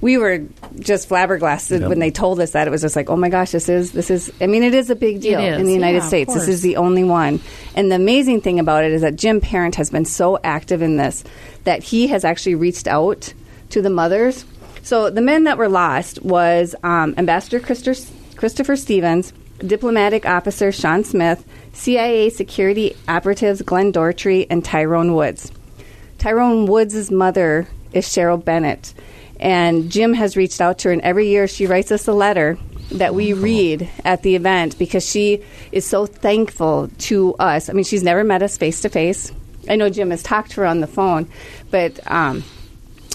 we 0.00 0.18
were 0.18 0.42
just 0.80 1.06
flabbergasted 1.06 1.82
Yep. 1.82 1.88
when 1.88 2.00
they 2.00 2.10
told 2.10 2.40
us 2.40 2.50
that. 2.52 2.66
It 2.66 2.70
was 2.72 2.82
just 2.82 2.96
like, 2.96 3.08
oh 3.08 3.16
my 3.16 3.28
gosh, 3.28 3.52
this 3.52 3.68
is 3.68 3.92
this 3.92 4.10
is. 4.10 4.32
I 4.40 4.48
mean, 4.48 4.64
it 4.64 4.74
is 4.74 4.90
a 4.90 4.96
big 4.96 5.20
deal 5.20 5.38
in 5.38 5.64
the 5.64 5.72
United 5.72 5.98
yeah, 5.98 6.08
States. 6.08 6.34
This 6.34 6.48
is 6.48 6.62
the 6.62 6.76
only 6.76 7.04
one. 7.04 7.40
And 7.76 7.90
the 7.90 7.96
amazing 7.96 8.40
thing 8.40 8.58
about 8.58 8.82
it 8.84 8.90
is 8.90 9.02
that 9.02 9.14
Jim 9.14 9.40
Parent 9.40 9.76
has 9.76 9.90
been 9.90 10.04
so 10.04 10.38
active 10.42 10.82
in 10.82 10.96
this 10.96 11.22
that 11.64 11.84
he 11.84 12.08
has 12.08 12.24
actually 12.24 12.56
reached 12.56 12.88
out 12.88 13.32
to 13.70 13.80
the 13.80 13.90
mothers. 13.90 14.44
So 14.82 15.10
the 15.10 15.20
men 15.22 15.44
that 15.44 15.56
were 15.56 15.68
lost 15.68 16.22
was 16.22 16.74
um, 16.82 17.14
Ambassador 17.16 17.60
Christopher, 17.60 18.12
Christopher 18.36 18.74
Stevens, 18.76 19.32
diplomatic 19.58 20.26
officer 20.26 20.72
Sean 20.72 21.04
Smith, 21.04 21.44
CIA 21.72 22.30
security 22.30 22.96
operatives 23.08 23.62
Glen 23.62 23.92
Doherty, 23.92 24.50
and 24.50 24.64
Tyrone 24.64 25.14
Woods. 25.14 25.52
Tyrone 26.18 26.66
Woods' 26.66 27.10
mother 27.10 27.68
is 27.92 28.06
Cheryl 28.06 28.42
Bennett, 28.42 28.94
and 29.38 29.90
Jim 29.90 30.14
has 30.14 30.36
reached 30.36 30.60
out 30.60 30.78
to 30.78 30.88
her, 30.88 30.92
and 30.92 31.02
every 31.02 31.28
year 31.28 31.46
she 31.46 31.66
writes 31.66 31.92
us 31.92 32.08
a 32.08 32.12
letter 32.12 32.58
that 32.92 33.14
we 33.14 33.32
read 33.32 33.88
at 34.04 34.22
the 34.22 34.36
event 34.36 34.78
because 34.78 35.08
she 35.08 35.42
is 35.72 35.84
so 35.84 36.06
thankful 36.06 36.88
to 36.98 37.34
us. 37.34 37.68
I 37.68 37.72
mean, 37.72 37.84
she's 37.84 38.02
never 38.02 38.24
met 38.24 38.42
us 38.42 38.56
face 38.56 38.80
to 38.82 38.88
face. 38.88 39.32
I 39.68 39.76
know 39.76 39.90
Jim 39.90 40.10
has 40.10 40.22
talked 40.22 40.52
to 40.52 40.60
her 40.60 40.66
on 40.66 40.80
the 40.80 40.86
phone, 40.86 41.28
but 41.70 41.98
um, 42.10 42.44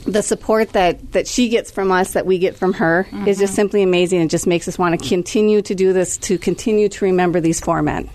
the 0.06 0.22
support 0.22 0.70
that, 0.74 1.12
that 1.14 1.28
she 1.28 1.50
gets 1.50 1.72
from 1.72 1.92
us, 1.92 2.14
that 2.14 2.26
we 2.26 2.40
get 2.40 2.56
from 2.56 2.74
her, 2.74 3.08
is 3.28 3.40
just 3.40 3.56
simply 3.56 3.84
amazing 3.84 4.22
and 4.22 4.30
just 4.30 4.48
makes 4.48 4.68
us 4.68 4.78
want 4.78 5.00
to 5.00 5.08
continue 5.08 5.62
to 5.62 5.76
do 5.76 5.94
this, 5.94 6.18
to 6.18 6.38
continue 6.38 6.90
to 6.90 7.06
remember 7.06 7.40
these 7.40 7.60
four 7.60 7.82
men. 7.82 8.10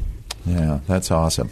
Yeah, 0.44 0.78
that's 0.86 1.10
awesome. 1.10 1.50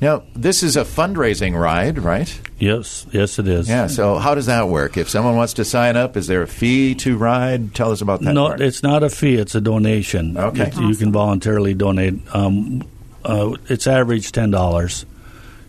Now, 0.00 0.22
this 0.34 0.62
is 0.62 0.78
a 0.78 0.84
fundraising 0.84 1.58
ride, 1.58 1.98
right? 1.98 2.40
Yes, 2.58 3.06
yes, 3.12 3.38
it 3.38 3.46
is. 3.46 3.68
Yeah, 3.68 3.86
so 3.86 4.16
how 4.16 4.34
does 4.34 4.46
that 4.46 4.68
work? 4.68 4.96
If 4.96 5.10
someone 5.10 5.36
wants 5.36 5.52
to 5.54 5.64
sign 5.64 5.94
up, 5.96 6.16
is 6.16 6.26
there 6.26 6.40
a 6.40 6.46
fee 6.46 6.94
to 6.96 7.18
ride? 7.18 7.74
Tell 7.74 7.92
us 7.92 8.00
about 8.00 8.22
that. 8.22 8.32
No, 8.32 8.46
part. 8.48 8.62
it's 8.62 8.82
not 8.82 9.02
a 9.02 9.10
fee; 9.10 9.34
it's 9.34 9.54
a 9.54 9.60
donation. 9.60 10.38
Okay. 10.38 10.68
It- 10.68 10.76
you 10.78 10.96
can 10.96 11.12
voluntarily 11.12 11.74
donate. 11.74 12.14
Um, 12.34 12.82
uh, 13.24 13.56
it's 13.68 13.86
average 13.86 14.32
ten 14.32 14.50
dollars, 14.50 15.04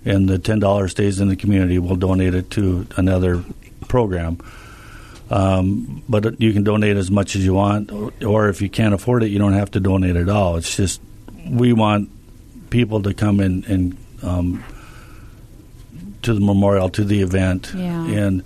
and 0.06 0.30
the 0.30 0.40
ten 0.40 0.60
dollars 0.60 0.92
stays 0.92 1.20
in 1.20 1.28
the 1.28 1.36
community. 1.36 1.78
We'll 1.78 1.98
donate 1.98 2.36
it 2.36 2.50
to 2.52 2.88
another 2.96 3.44
program. 3.90 4.38
Um, 5.30 6.02
but 6.10 6.40
you 6.42 6.54
can 6.54 6.64
donate 6.64 6.98
as 6.98 7.12
much 7.12 7.36
as 7.36 7.44
you 7.46 7.54
want, 7.54 7.92
or, 7.92 8.12
or 8.26 8.50
if 8.50 8.62
you 8.64 8.70
can't 8.70 8.94
afford 8.96 9.22
it, 9.22 9.28
you 9.30 9.38
don't 9.38 9.54
have 9.54 9.70
to 9.72 9.80
donate 9.80 10.16
at 10.16 10.28
all. 10.30 10.56
It's 10.58 10.76
just 10.76 11.02
we 11.48 11.72
want 11.74 12.10
people 12.72 13.04
to 13.04 13.14
come 13.14 13.40
in 13.40 13.64
and 13.66 13.98
um, 14.24 14.64
to 16.24 16.34
the 16.34 16.40
memorial, 16.40 16.90
to 16.90 17.04
the 17.04 17.22
event, 17.22 17.72
Yeah. 17.76 18.06
and 18.08 18.44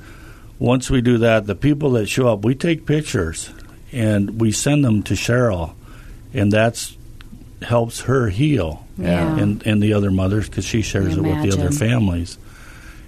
once 0.59 0.89
we 0.89 1.01
do 1.01 1.17
that, 1.19 1.45
the 1.47 1.55
people 1.55 1.91
that 1.91 2.07
show 2.07 2.27
up, 2.27 2.43
we 2.45 2.53
take 2.55 2.85
pictures 2.85 3.49
and 3.91 4.39
we 4.41 4.51
send 4.51 4.83
them 4.85 5.03
to 5.03 5.13
Cheryl, 5.13 5.73
and 6.33 6.51
that's 6.51 6.97
helps 7.61 8.01
her 8.01 8.27
heal 8.27 8.85
Yeah. 8.97 9.37
and 9.37 9.65
and 9.65 9.81
the 9.81 9.93
other 9.93 10.11
mothers 10.11 10.49
because 10.49 10.65
she 10.65 10.81
shares 10.81 11.15
it 11.15 11.21
with 11.21 11.41
the 11.43 11.51
other 11.53 11.71
families, 11.71 12.37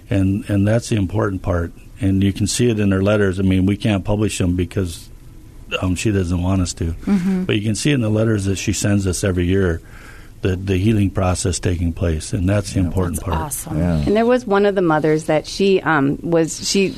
and 0.08 0.48
and 0.48 0.66
that's 0.66 0.88
the 0.88 0.96
important 0.96 1.42
part. 1.42 1.72
And 2.00 2.22
you 2.22 2.32
can 2.32 2.46
see 2.46 2.68
it 2.70 2.78
in 2.78 2.90
her 2.92 3.02
letters. 3.02 3.38
I 3.40 3.42
mean, 3.42 3.64
we 3.66 3.76
can't 3.76 4.04
publish 4.04 4.38
them 4.38 4.54
because 4.56 5.08
um, 5.80 5.94
she 5.94 6.12
doesn't 6.12 6.42
want 6.42 6.60
us 6.60 6.72
to, 6.74 6.92
Mm-hmm. 6.92 7.44
but 7.44 7.56
you 7.56 7.62
can 7.62 7.74
see 7.74 7.90
in 7.92 8.00
the 8.00 8.10
letters 8.10 8.44
that 8.44 8.56
she 8.56 8.72
sends 8.72 9.06
us 9.06 9.24
every 9.24 9.46
year 9.46 9.80
the 10.42 10.54
the 10.54 10.76
healing 10.76 11.08
process 11.10 11.58
taking 11.58 11.92
place, 11.94 12.32
and 12.34 12.46
that's 12.48 12.74
the 12.74 12.80
important 12.80 13.20
part. 13.22 13.36
Awesome. 13.38 13.78
yeah. 13.78 13.96
And 13.96 14.14
there 14.14 14.26
was 14.26 14.46
one 14.46 14.66
of 14.66 14.74
the 14.74 14.82
mothers 14.82 15.24
that 15.24 15.46
she 15.46 15.80
um, 15.80 16.18
was 16.22 16.68
she. 16.68 16.94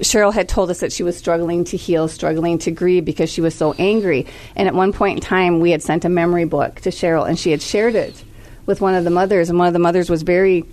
Cheryl 0.00 0.34
had 0.34 0.48
told 0.48 0.70
us 0.70 0.80
that 0.80 0.92
she 0.92 1.04
was 1.04 1.16
struggling 1.16 1.62
to 1.66 1.76
heal, 1.76 2.08
struggling 2.08 2.58
to 2.58 2.72
grieve 2.72 3.04
because 3.04 3.30
she 3.30 3.40
was 3.40 3.54
so 3.54 3.74
angry. 3.78 4.26
And 4.56 4.66
at 4.66 4.74
one 4.74 4.92
point 4.92 5.18
in 5.18 5.22
time, 5.22 5.60
we 5.60 5.70
had 5.70 5.82
sent 5.84 6.04
a 6.04 6.08
memory 6.08 6.44
book 6.44 6.80
to 6.80 6.90
Cheryl, 6.90 7.26
and 7.28 7.38
she 7.38 7.52
had 7.52 7.62
shared 7.62 7.94
it 7.94 8.24
with 8.66 8.80
one 8.80 8.96
of 8.96 9.04
the 9.04 9.10
mothers. 9.10 9.48
And 9.50 9.56
one 9.58 9.68
of 9.68 9.72
the 9.72 9.78
mothers 9.78 10.10
was 10.10 10.22
very 10.22 10.64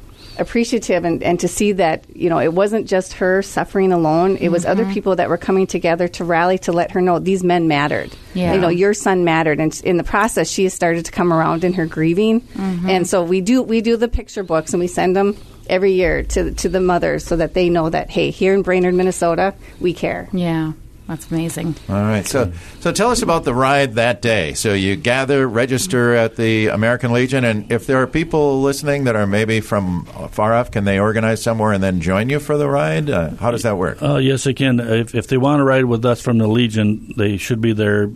appreciative, 0.41 1.05
and, 1.05 1.23
and 1.23 1.39
to 1.39 1.47
see 1.47 1.71
that 1.73 2.05
you 2.15 2.29
know 2.29 2.39
it 2.39 2.53
wasn't 2.53 2.87
just 2.87 3.13
her 3.13 3.41
suffering 3.41 3.91
alone; 3.91 4.37
it 4.37 4.49
was 4.49 4.65
other 4.65 4.83
mm-hmm. 4.83 4.93
people 4.93 5.15
that 5.15 5.29
were 5.29 5.37
coming 5.37 5.67
together 5.67 6.07
to 6.09 6.25
rally 6.25 6.57
to 6.59 6.71
let 6.71 6.91
her 6.91 7.01
know 7.01 7.19
these 7.19 7.43
men 7.43 7.67
mattered. 7.67 8.11
Yeah. 8.33 8.53
You 8.53 8.59
know, 8.59 8.69
your 8.69 8.93
son 8.93 9.23
mattered, 9.23 9.59
and 9.59 9.79
in 9.83 9.97
the 9.97 10.03
process, 10.03 10.49
she 10.49 10.63
has 10.63 10.73
started 10.73 11.05
to 11.05 11.11
come 11.11 11.31
around 11.31 11.63
in 11.63 11.73
her 11.73 11.85
grieving. 11.85 12.41
Mm-hmm. 12.41 12.89
And 12.89 13.07
so 13.07 13.23
we 13.23 13.41
do 13.41 13.61
we 13.61 13.81
do 13.81 13.95
the 13.97 14.07
picture 14.07 14.43
books, 14.43 14.73
and 14.73 14.79
we 14.79 14.87
send 14.87 15.15
them 15.15 15.37
every 15.69 15.93
year 15.93 16.23
to 16.23 16.51
to 16.51 16.69
the 16.69 16.81
mothers 16.81 17.23
so 17.23 17.37
that 17.37 17.53
they 17.53 17.69
know 17.69 17.89
that 17.89 18.09
hey, 18.09 18.31
here 18.31 18.53
in 18.53 18.61
Brainerd, 18.61 18.93
Minnesota, 18.93 19.53
we 19.79 19.93
care. 19.93 20.27
Yeah. 20.33 20.73
That's 21.11 21.29
amazing. 21.29 21.75
All 21.89 21.95
right. 21.95 22.25
So, 22.25 22.53
so 22.79 22.93
tell 22.93 23.11
us 23.11 23.21
about 23.21 23.43
the 23.43 23.53
ride 23.53 23.95
that 23.95 24.21
day. 24.21 24.53
So 24.53 24.73
you 24.73 24.95
gather, 24.95 25.45
register 25.45 26.15
at 26.15 26.37
the 26.37 26.67
American 26.67 27.11
Legion, 27.11 27.43
and 27.43 27.69
if 27.69 27.85
there 27.85 28.01
are 28.01 28.07
people 28.07 28.61
listening 28.61 29.03
that 29.03 29.17
are 29.17 29.27
maybe 29.27 29.59
from 29.59 30.05
far 30.31 30.53
off, 30.53 30.71
can 30.71 30.85
they 30.85 30.99
organize 30.99 31.43
somewhere 31.43 31.73
and 31.73 31.83
then 31.83 31.99
join 31.99 32.29
you 32.29 32.39
for 32.39 32.57
the 32.57 32.69
ride? 32.69 33.09
Uh, 33.09 33.31
how 33.31 33.51
does 33.51 33.63
that 33.63 33.75
work? 33.75 34.01
Uh, 34.01 34.19
yes, 34.19 34.45
they 34.45 34.53
can. 34.53 34.79
If, 34.79 35.13
if 35.13 35.27
they 35.27 35.35
want 35.35 35.59
to 35.59 35.65
ride 35.65 35.83
with 35.83 36.05
us 36.05 36.21
from 36.21 36.37
the 36.37 36.47
Legion, 36.47 37.13
they 37.17 37.35
should 37.35 37.59
be 37.59 37.73
there 37.73 38.09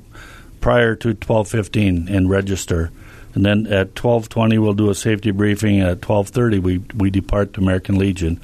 prior 0.61 0.95
to 0.95 1.13
twelve 1.15 1.49
fifteen 1.49 2.07
and 2.07 2.29
register. 2.29 2.91
And 3.33 3.45
then 3.45 3.67
at 3.67 3.93
twelve 3.95 4.29
twenty, 4.29 4.57
we'll 4.57 4.73
do 4.73 4.89
a 4.89 4.95
safety 4.95 5.31
briefing. 5.31 5.81
At 5.81 6.01
twelve 6.01 6.29
thirty, 6.29 6.59
we 6.59 6.77
we 6.95 7.09
depart 7.09 7.55
to 7.55 7.59
American 7.59 7.97
Legion. 7.97 8.39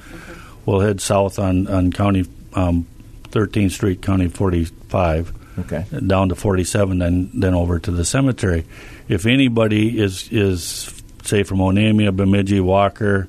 We'll 0.66 0.80
head 0.80 1.00
south 1.00 1.38
on 1.38 1.68
on 1.68 1.90
County 1.90 2.26
um, 2.52 2.86
13th 3.32 3.72
Street, 3.72 4.02
County 4.02 4.28
45 4.28 5.32
Okay. 5.58 5.84
down 6.06 6.28
to 6.30 6.34
47, 6.34 6.98
then 6.98 7.30
then 7.34 7.52
over 7.54 7.78
to 7.78 7.90
the 7.90 8.04
cemetery. 8.04 8.64
If 9.08 9.26
anybody 9.26 9.98
is 10.00 10.28
is 10.30 10.92
say 11.24 11.42
from 11.42 11.58
Onamia, 11.58 12.14
Bemidji, 12.14 12.60
Walker, 12.60 13.28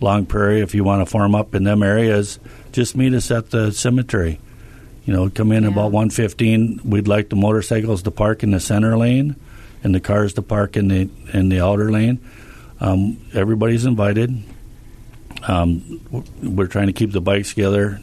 Long 0.00 0.26
Prairie, 0.26 0.60
if 0.60 0.74
you 0.74 0.84
want 0.84 1.00
to 1.00 1.06
form 1.10 1.34
up 1.34 1.54
in 1.54 1.64
them 1.64 1.82
areas, 1.82 2.38
just 2.72 2.96
meet 2.96 3.14
us 3.14 3.30
at 3.30 3.50
the 3.50 3.72
cemetery. 3.72 4.38
You 5.06 5.12
know, 5.14 5.30
come 5.30 5.50
in 5.52 5.62
Yeah. 5.62 5.70
about 5.70 5.92
115. 5.92 6.80
We'd 6.84 7.08
like 7.08 7.28
the 7.30 7.36
motorcycles 7.36 8.02
to 8.02 8.10
park 8.10 8.42
in 8.42 8.50
the 8.50 8.60
center 8.60 8.96
lane, 8.98 9.36
and 9.82 9.94
the 9.94 10.00
cars 10.00 10.34
to 10.34 10.42
park 10.42 10.76
in 10.76 10.88
the 10.88 11.08
in 11.32 11.48
the 11.48 11.60
outer 11.60 11.90
lane. 11.90 12.18
Um, 12.80 13.16
everybody's 13.32 13.86
invited. 13.86 14.36
Um, 15.48 16.00
we're 16.42 16.66
trying 16.66 16.88
to 16.88 16.92
keep 16.92 17.12
the 17.12 17.20
bikes 17.20 17.50
together 17.50 18.00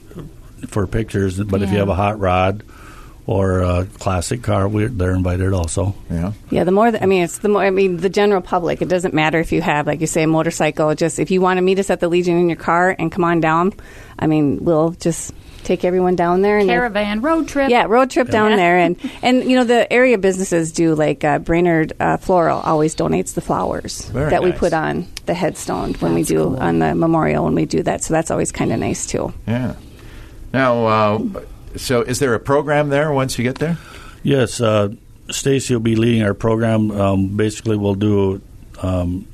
for 0.67 0.87
pictures, 0.87 1.39
but 1.43 1.61
if 1.61 1.71
you 1.71 1.77
have 1.79 1.89
a 1.89 1.95
hot 1.95 2.19
rod 2.19 2.63
or 3.25 3.61
a 3.61 3.85
classic 3.99 4.41
car, 4.43 4.67
we're, 4.67 4.89
they're 4.89 5.15
invited 5.15 5.53
also. 5.53 5.95
Yeah. 6.11 6.33
Yeah, 6.49 6.63
the 6.65 6.71
more, 6.71 6.91
th- 6.91 7.01
I 7.01 7.05
mean, 7.05 7.23
it's 7.23 7.37
the 7.37 7.47
more, 7.49 7.63
I 7.63 7.69
mean, 7.69 7.97
the 7.97 8.09
general 8.09 8.41
public, 8.41 8.81
it 8.81 8.89
doesn't 8.89 9.13
matter 9.13 9.39
if 9.39 9.51
you 9.53 9.61
have, 9.61 9.87
like 9.87 10.01
you 10.01 10.07
say, 10.07 10.23
a 10.23 10.27
motorcycle, 10.27 10.93
just 10.95 11.19
if 11.19 11.31
you 11.31 11.39
want 11.39 11.57
to 11.57 11.61
meet 11.61 11.79
us 11.79 11.89
at 11.89 11.99
the 12.01 12.09
Legion 12.09 12.37
in 12.37 12.49
your 12.49 12.57
car 12.57 12.93
and 12.99 13.11
come 13.11 13.23
on 13.23 13.39
down, 13.39 13.73
I 14.19 14.27
mean, 14.27 14.63
we'll 14.65 14.91
just 14.91 15.31
take 15.63 15.85
everyone 15.85 16.17
down 16.17 16.41
there. 16.41 16.57
and 16.57 16.67
Caravan 16.67 17.21
road 17.21 17.47
trip. 17.47 17.69
Yeah, 17.69 17.85
road 17.85 18.09
trip 18.09 18.27
down 18.29 18.51
Yeah. 18.51 18.57
there, 18.57 18.77
and 18.79 18.97
and 19.21 19.49
you 19.49 19.55
know 19.55 19.63
the 19.63 19.91
area 19.93 20.17
businesses 20.17 20.73
do 20.73 20.93
like 20.93 21.23
uh, 21.23 21.39
Brainerd 21.39 21.93
uh, 22.01 22.17
Floral 22.17 22.59
always 22.59 22.93
donates 22.97 23.33
the 23.33 23.39
flowers 23.39 24.01
Very 24.09 24.31
that 24.31 24.43
we 24.43 24.51
put 24.51 24.73
on 24.73 25.07
the 25.25 25.33
headstone 25.33 25.93
when 25.95 26.13
we 26.15 26.23
do 26.23 26.39
cool. 26.43 26.57
on 26.59 26.79
the 26.79 26.93
memorial 26.93 27.45
when 27.45 27.55
we 27.55 27.65
do 27.65 27.81
that. 27.83 28.03
So 28.03 28.13
that's 28.13 28.29
always 28.29 28.51
kind 28.51 28.73
of 28.73 28.79
nice 28.79 29.07
too. 29.07 29.31
Yeah. 29.47 29.75
Now, 30.53 30.85
uh, 30.85 31.41
so 31.75 32.01
is 32.01 32.19
there 32.19 32.35
a 32.35 32.39
program 32.39 32.89
there 32.89 33.11
once 33.11 33.37
you 33.37 33.43
get 33.43 33.57
there? 33.57 33.77
Yes, 34.21 34.61
uh, 34.61 34.89
Stacy 35.29 35.73
will 35.73 35.81
be 35.81 35.95
leading 35.95 36.21
our 36.21 36.35
program. 36.35 36.91
Um, 36.91 37.35
basically, 37.35 37.75
we'll 37.75 37.95
do 37.95 38.41
um, 38.81 39.27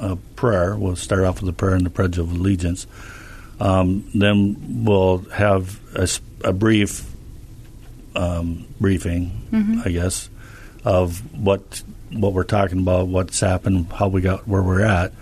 a 0.00 0.16
prayer. 0.36 0.76
We'll 0.76 0.96
start 0.96 1.24
off 1.24 1.40
with 1.40 1.48
a 1.48 1.52
prayer 1.52 1.74
and 1.74 1.84
the 1.84 1.90
Pledge 1.90 2.18
of 2.18 2.30
Allegiance. 2.30 2.86
Um, 3.60 4.08
then 4.14 4.84
we'll 4.84 5.18
have 5.30 5.80
a 6.44 6.52
brief 6.52 7.10
um, 8.14 8.66
briefing, 8.80 9.80
I 9.84 9.90
guess, 9.90 10.30
of 10.84 11.20
what 11.34 11.82
what 12.10 12.34
we're 12.34 12.44
talking 12.44 12.80
about, 12.80 13.08
what's 13.08 13.40
happened, 13.40 13.90
how 13.92 14.08
we 14.08 14.20
got 14.20 14.46
where 14.46 14.62
we're 14.62 14.82
at, 14.82 15.12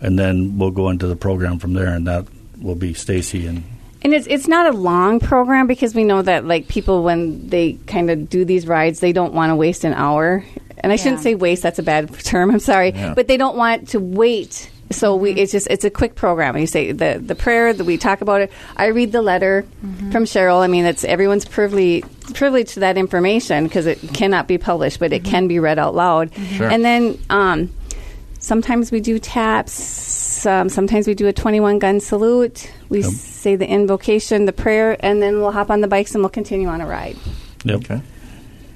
and 0.00 0.18
then 0.18 0.58
we'll 0.58 0.70
go 0.70 0.88
into 0.88 1.06
the 1.06 1.16
program 1.16 1.58
from 1.58 1.74
there, 1.74 1.94
and 1.94 2.06
that 2.06 2.26
will 2.60 2.74
be 2.76 2.94
Stacy 2.94 3.46
and 3.46 3.64
And 4.02 4.14
it's 4.14 4.26
it's 4.26 4.48
not 4.48 4.66
a 4.66 4.76
long 4.76 5.20
program 5.20 5.66
because 5.66 5.94
we 5.94 6.04
know 6.04 6.22
that 6.22 6.46
like 6.46 6.68
people 6.68 7.02
when 7.02 7.48
they 7.48 7.74
kind 7.86 8.10
of 8.10 8.30
do 8.30 8.44
these 8.44 8.66
rides, 8.66 9.00
they 9.00 9.12
don't 9.12 9.34
want 9.34 9.50
to 9.50 9.56
waste 9.56 9.84
an 9.84 9.92
hour. 9.92 10.44
And 10.78 10.90
I 10.92 10.96
shouldn't 10.96 11.20
say 11.20 11.34
waste; 11.34 11.62
that's 11.62 11.78
a 11.78 11.82
bad 11.82 12.12
term. 12.24 12.50
I'm 12.50 12.60
sorry, 12.60 12.92
Yeah. 12.92 13.14
but 13.14 13.28
they 13.28 13.36
don't 13.36 13.56
want 13.56 13.88
to 13.90 14.00
wait. 14.00 14.70
So 14.92 15.14
we 15.14 15.30
mm-hmm. 15.30 15.38
it's 15.38 15.52
just 15.52 15.68
it's 15.70 15.84
a 15.84 15.90
quick 15.90 16.14
program. 16.14 16.56
You 16.56 16.66
say 16.66 16.92
the 16.92 17.22
the 17.24 17.34
prayer 17.34 17.72
that 17.72 17.84
we 17.84 17.98
talk 17.98 18.22
about 18.22 18.40
it. 18.40 18.50
I 18.76 18.86
read 18.86 19.12
the 19.12 19.22
letter 19.22 19.64
mm-hmm. 19.84 20.10
from 20.10 20.24
Cheryl. 20.24 20.60
I 20.62 20.66
mean, 20.66 20.84
it's 20.86 21.04
everyone's 21.04 21.44
privilege 21.44 22.04
privilege 22.34 22.74
to 22.74 22.80
that 22.80 22.96
information 22.96 23.64
because 23.64 23.86
it 23.86 24.00
cannot 24.14 24.48
be 24.48 24.58
published, 24.58 24.98
but 24.98 25.12
it 25.12 25.22
mm-hmm. 25.22 25.30
can 25.30 25.48
be 25.48 25.60
read 25.60 25.78
out 25.78 25.94
loud. 25.94 26.34
Sure. 26.34 26.68
And 26.68 26.84
then 26.84 27.18
um, 27.28 27.70
sometimes 28.38 28.90
we 28.90 29.00
do 29.00 29.18
taps. 29.18 30.19
Um, 30.46 30.68
sometimes 30.68 31.06
we 31.06 31.14
do 31.14 31.26
a 31.26 31.32
21 31.32 31.78
gun 31.78 32.00
salute. 32.00 32.72
We 32.88 33.02
say 33.02 33.56
the 33.56 33.68
invocation, 33.68 34.44
the 34.44 34.52
prayer, 34.52 34.96
and 35.00 35.22
then 35.22 35.40
we'll 35.40 35.52
hop 35.52 35.70
on 35.70 35.80
the 35.80 35.88
bikes 35.88 36.14
and 36.14 36.22
we'll 36.22 36.30
continue 36.30 36.68
on 36.68 36.80
a 36.80 36.86
ride. 36.86 37.16
yep. 37.64 37.76
Okay. 37.80 38.00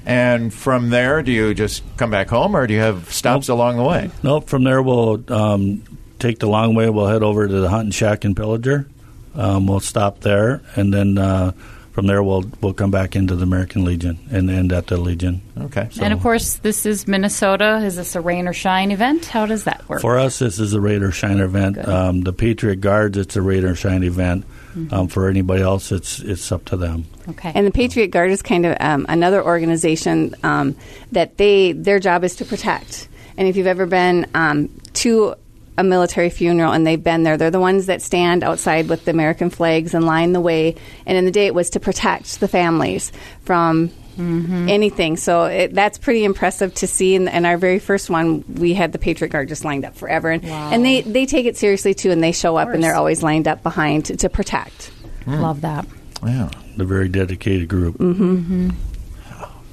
And 0.07 0.53
from 0.53 0.91
there, 0.91 1.23
do 1.23 1.33
you 1.33 1.55
just 1.55 1.83
come 1.97 2.11
back 2.11 2.29
home, 2.29 2.55
or 2.55 2.67
do 2.67 2.75
you 2.75 2.81
have 2.81 3.11
stops 3.11 3.49
along 3.49 3.79
the 3.79 3.85
way? 3.85 4.11
Nope. 4.23 4.49
From 4.49 4.63
there, 4.63 4.83
we'll 4.83 5.25
um, 5.33 5.83
take 6.19 6.41
the 6.41 6.47
long 6.47 6.75
way. 6.75 6.91
We'll 6.91 7.07
head 7.07 7.23
over 7.23 7.49
to 7.49 7.61
the 7.61 7.71
Hunting 7.71 7.91
Shack 7.91 8.25
in 8.25 8.35
Pillager. 8.35 8.87
Um, 9.35 9.67
we'll 9.67 9.81
stop 9.81 10.21
there, 10.21 10.61
and 10.77 10.93
then 10.93 11.17
uh, 11.17 11.53
from 11.95 12.09
there, 12.09 12.25
we'll 12.25 12.43
we'll 12.61 12.75
come 12.75 12.91
back 12.91 13.15
into 13.15 13.37
the 13.37 13.45
American 13.45 13.85
Legion 13.85 14.19
and 14.33 14.51
end 14.51 14.73
at 14.73 14.89
the 14.89 14.97
Legion. 14.97 15.41
Okay. 15.57 15.89
And 16.01 16.13
of 16.13 16.21
course, 16.21 16.55
this 16.55 16.87
is 16.87 17.07
Minnesota. 17.07 17.77
Is 17.85 17.95
this 17.95 18.17
a 18.17 18.21
rain 18.21 18.49
or 18.49 18.53
shine 18.53 18.91
event? 18.91 19.27
How 19.27 19.47
does 19.47 19.63
that 19.63 19.89
work? 19.89 20.01
For 20.01 20.19
us, 20.19 20.41
this 20.41 20.59
is 20.59 20.75
a 20.75 20.81
rain 20.81 21.05
or 21.05 21.13
Shine 21.13 21.39
event. 21.39 21.79
Um, 21.87 22.23
the 22.23 22.33
Patriot 22.33 22.81
Guards, 22.81 23.17
it's 23.17 23.37
a 23.37 23.43
rain 23.43 23.65
or 23.65 23.77
Shine 23.77 24.03
event. 24.03 24.45
Mm-hmm. 24.75 24.93
Um, 24.93 25.07
for 25.07 25.29
anybody 25.29 25.63
else, 25.63 25.93
it's 25.93 26.19
it's 26.19 26.51
up 26.51 26.65
to 26.65 26.77
them. 26.77 27.05
okay. 27.29 27.53
And 27.55 27.65
the 27.65 27.71
Patriot 27.71 28.09
Guard 28.09 28.33
is 28.33 28.43
kind 28.43 28.67
of 28.67 28.77
um, 28.81 29.07
another 29.09 29.45
organization 29.45 30.35
um, 30.43 30.75
that 31.13 31.37
they 31.37 31.71
their 31.71 32.01
job 32.01 32.25
is 32.25 32.35
to 32.37 32.45
protect. 32.45 33.09
And 33.37 33.47
if 33.47 33.57
you've 33.57 33.69
ever 33.69 33.87
been 33.87 34.27
um, 34.35 34.69
to 34.95 35.37
a 35.77 35.85
military 35.85 36.31
funeral 36.31 36.73
and 36.73 36.87
they've 36.87 37.03
been 37.03 37.23
there, 37.25 37.37
they're 37.37 37.51
the 37.51 37.61
ones 37.61 37.87
that 37.87 38.01
stand 38.03 38.45
outside 38.45 38.89
with 38.89 39.05
the 39.05 39.11
American 39.11 39.51
flags 39.51 39.95
and 39.95 40.05
line 40.07 40.33
the 40.33 40.41
way. 40.41 40.77
And 41.07 41.19
in 41.19 41.25
the 41.25 41.31
day, 41.31 41.47
it 41.47 41.55
was 41.55 41.71
to 41.71 41.81
protect 41.81 42.41
the 42.41 42.49
families 42.49 43.13
from. 43.43 43.91
Anything, 44.17 45.17
so 45.17 45.47
it, 45.47 45.75
that's 45.75 45.99
pretty 45.99 46.23
impressive 46.25 46.73
to 46.75 46.87
see. 46.87 47.17
And, 47.17 47.29
and 47.29 47.45
our 47.45 47.57
very 47.59 47.81
first 47.81 48.09
one, 48.09 48.45
we 48.47 48.73
had 48.73 48.93
the 48.93 48.99
Patriot 49.01 49.31
Guard 49.31 49.49
just 49.49 49.65
lined 49.65 49.85
up 49.85 49.97
forever, 49.97 50.31
and, 50.31 50.41
Wow. 50.45 50.71
and 50.71 50.85
they 50.85 51.01
they 51.01 51.27
take 51.27 51.47
it 51.47 51.57
seriously 51.57 51.95
too, 51.95 52.13
and 52.13 52.23
they 52.23 52.31
show 52.31 52.55
up 52.57 52.69
and 52.69 52.81
they're 52.81 52.95
always 52.95 53.25
lined 53.25 53.49
up 53.49 53.65
behind 53.65 54.05
to, 54.05 54.17
to 54.19 54.29
protect. 54.29 54.93
Love 55.27 55.63
that. 55.63 55.85
Yeah. 56.25 56.49
The 56.77 56.85
very 56.85 57.09
dedicated 57.09 57.67
group. 57.67 57.99
Mm-hmm. 57.99 58.71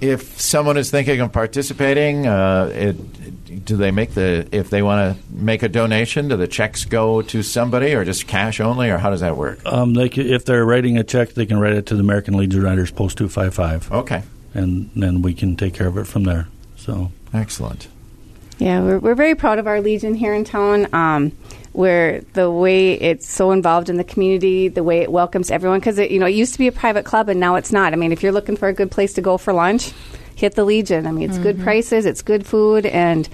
If 0.02 0.42
someone 0.42 0.76
is 0.78 0.90
thinking 0.90 1.20
of 1.22 1.32
participating, 1.32 2.26
uh, 2.26 2.72
it, 2.74 2.96
do 3.66 3.78
they 3.78 3.92
make 3.92 4.14
the 4.14 4.48
if 4.52 4.70
they 4.70 4.82
want 4.82 5.16
to 5.18 5.24
make 5.34 5.64
a 5.64 5.70
donation? 5.70 6.28
Do 6.28 6.38
the 6.38 6.48
checks 6.48 6.86
go 6.86 7.22
to 7.22 7.44
somebody, 7.44 7.94
or 7.94 8.06
just 8.06 8.28
cash 8.28 8.60
only, 8.60 8.90
or 8.90 8.98
how 8.98 9.10
does 9.10 9.22
that 9.22 9.38
work? 9.38 9.60
Um, 9.66 9.94
they 9.94 10.10
c 10.10 10.22
if 10.32 10.46
they're 10.46 10.66
writing 10.66 10.98
a 10.98 11.04
check, 11.04 11.34
they 11.34 11.46
can 11.46 11.60
write 11.60 11.74
it 11.74 11.86
to 11.88 11.96
the 11.96 12.02
American 12.02 12.36
Legion 12.36 12.64
Riders 12.64 12.92
Post 12.92 13.18
two 13.18 13.30
five 13.30 13.54
five, 13.54 13.92
Okay. 13.92 14.24
and 14.54 14.90
then 14.96 15.22
we 15.22 15.34
can 15.34 15.56
take 15.56 15.74
care 15.74 15.88
of 15.88 15.98
it 15.98 16.08
from 16.08 16.24
there. 16.24 16.48
So. 16.76 17.12
Excellent. 17.34 17.88
Yeah, 18.58 18.82
we're, 18.82 19.00
we're 19.00 19.16
very 19.16 19.36
proud 19.36 19.58
of 19.58 19.66
our 19.66 19.80
Legion 19.82 20.14
here 20.16 20.34
in 20.34 20.44
town. 20.44 20.88
Um, 20.94 21.32
where 21.74 22.20
the 22.34 22.52
way 22.52 22.94
it's 22.96 23.30
so 23.30 23.52
involved 23.52 23.90
in 23.90 23.96
the 23.96 24.04
community, 24.04 24.68
the 24.68 24.84
way 24.84 25.00
it 25.00 25.10
welcomes 25.10 25.50
everyone, 25.50 25.80
because 25.80 25.98
it, 25.98 26.12
you 26.12 26.20
know 26.20 26.26
it 26.26 26.32
used 26.36 26.52
to 26.52 26.60
be 26.60 26.68
a 26.68 26.72
private 26.72 27.06
club 27.06 27.30
and 27.30 27.40
now 27.40 27.56
it's 27.56 27.72
not. 27.72 27.94
I 27.94 27.96
mean, 27.96 28.12
if 28.12 28.22
you're 28.22 28.34
looking 28.34 28.58
for 28.58 28.68
a 28.68 28.74
good 28.74 28.92
place 28.92 29.14
to 29.14 29.22
go 29.22 29.38
for 29.38 29.54
lunch, 29.54 29.94
hit 30.36 30.56
the 30.56 30.64
Legion. 30.64 31.08
I 31.08 31.12
mean, 31.12 31.30
it's 31.30 31.40
good 31.40 31.56
mm-hmm. 31.56 31.66
prices, 31.66 32.06
it's 32.06 32.22
good 32.22 32.46
food, 32.46 32.86
and 32.86 33.28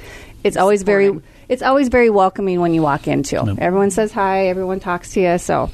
it's 0.44 0.58
always 0.58 0.84
very 0.84 1.20
it's 1.50 1.62
always 1.62 1.88
very 1.88 2.10
welcoming 2.10 2.60
when 2.60 2.74
you 2.74 2.82
walk 2.82 3.08
into. 3.08 3.36
Yep. 3.36 3.58
Everyone 3.60 3.92
says 3.92 4.12
hi, 4.12 4.48
everyone 4.48 4.80
talks 4.80 5.14
to 5.14 5.22
you. 5.22 5.38
So, 5.38 5.72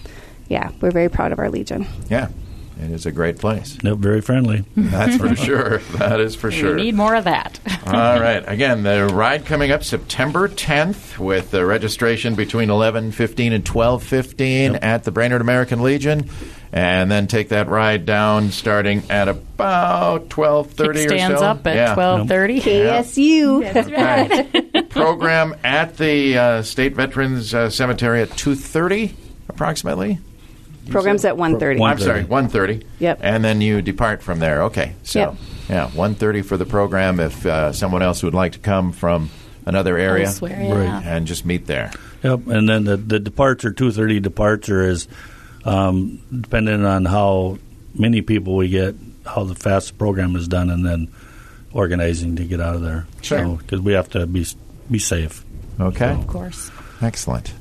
yeah, 0.48 0.72
we're 0.82 0.92
very 0.92 1.10
proud 1.10 1.32
of 1.32 1.40
our 1.40 1.50
Legion. 1.50 1.88
Yeah, 2.10 2.30
it 2.80 2.92
is 2.92 3.06
a 3.06 3.12
great 3.12 3.40
place. 3.40 3.78
Yep, 3.84 3.98
very 3.98 4.22
friendly. 4.22 4.66
That's 4.76 5.18
for 5.18 5.36
sure. 5.44 5.78
That 5.98 6.20
is 6.20 6.36
for 6.36 6.50
We 6.50 6.56
sure. 6.56 6.76
need 6.76 6.96
more 6.96 7.16
of 7.16 7.24
that. 7.24 7.60
All 7.88 8.20
right. 8.20 8.44
Again, 8.48 8.84
the 8.84 9.08
ride 9.08 9.46
coming 9.46 9.72
up 9.72 9.84
September 9.84 10.48
10th 10.48 11.18
with 11.18 11.52
the 11.52 11.66
registration 11.66 12.36
between 12.36 12.70
11:15 12.70 13.54
and 13.54 13.66
12:15 13.66 14.80
at 14.82 15.04
the 15.04 15.12
Brainerd 15.12 15.42
American 15.42 15.82
Legion, 15.82 16.30
and 16.74 17.10
then 17.12 17.28
take 17.28 17.50
that 17.50 17.70
ride 17.70 18.06
down 18.06 18.50
starting 18.52 19.04
at 19.12 19.28
about 19.30 20.28
12:30 20.30 20.90
or 20.90 20.94
so. 20.96 21.08
stands 21.08 21.42
up 21.42 21.66
at 21.68 21.76
Yeah. 21.76 21.94
twelve 21.94 22.28
thirty. 22.28 22.60
KSU. 22.60 23.72
That's 23.72 23.90
right. 23.92 24.90
Program 24.90 25.56
at 25.64 25.98
the 25.98 26.38
uh, 26.38 26.62
State 26.64 26.96
Veterans 26.96 27.54
uh, 27.54 27.70
Cemetery 27.70 28.22
at 28.22 28.30
2:30 28.30 29.14
approximately. 29.50 30.20
Programs 30.90 31.24
at 31.24 31.36
1.30. 31.38 31.78
One- 31.80 31.92
I'm 31.92 32.00
sorry, 32.00 32.24
1:30. 32.26 32.84
Yep. 33.00 33.20
And 33.22 33.44
then 33.46 33.62
you 33.62 33.82
depart 33.82 34.22
from 34.22 34.40
there. 34.40 34.64
Okay. 34.64 34.94
So, 35.04 35.20
Yep. 35.20 35.36
yeah, 35.70 35.90
1:30 35.96 36.42
for 36.44 36.58
the 36.58 36.66
program 36.66 37.20
if 37.22 37.46
uh, 37.46 37.72
someone 37.72 38.02
else 38.02 38.22
would 38.24 38.34
like 38.34 38.52
to 38.54 38.60
come 38.60 38.92
from 38.92 39.30
another 39.66 39.98
area 39.98 40.26
Elsewhere, 40.26 40.76
Right. 40.76 41.06
and 41.06 41.26
just 41.26 41.46
meet 41.46 41.68
there. 41.68 41.92
Yep, 42.24 42.48
and 42.48 42.68
then 42.68 42.84
the, 42.84 42.98
the 42.98 43.20
departure, 43.20 43.72
two 43.72 43.92
thirty 43.92 44.20
departure 44.20 44.82
is 44.88 45.08
um, 45.66 46.20
depending 46.42 46.86
on 46.86 47.06
how 47.06 47.58
many 47.98 48.22
people 48.22 48.56
we 48.56 48.70
get, 48.70 48.96
how 49.26 49.44
the 49.44 49.56
fast 49.56 49.90
the 49.90 49.94
program 49.96 50.36
is 50.36 50.48
done, 50.48 50.70
and 50.70 50.86
then 50.86 51.12
organizing 51.74 52.36
to 52.36 52.44
get 52.46 52.60
out 52.60 52.76
of 52.76 52.82
there. 52.82 53.06
Sure. 53.22 53.58
because 53.58 53.82
we 53.82 53.94
have 53.94 54.10
to 54.10 54.26
be 54.28 54.46
be 54.92 55.00
safe. 55.00 55.44
Okay. 55.80 56.12
Of 56.12 56.28
course. 56.28 56.70
Excellent. 57.02 57.54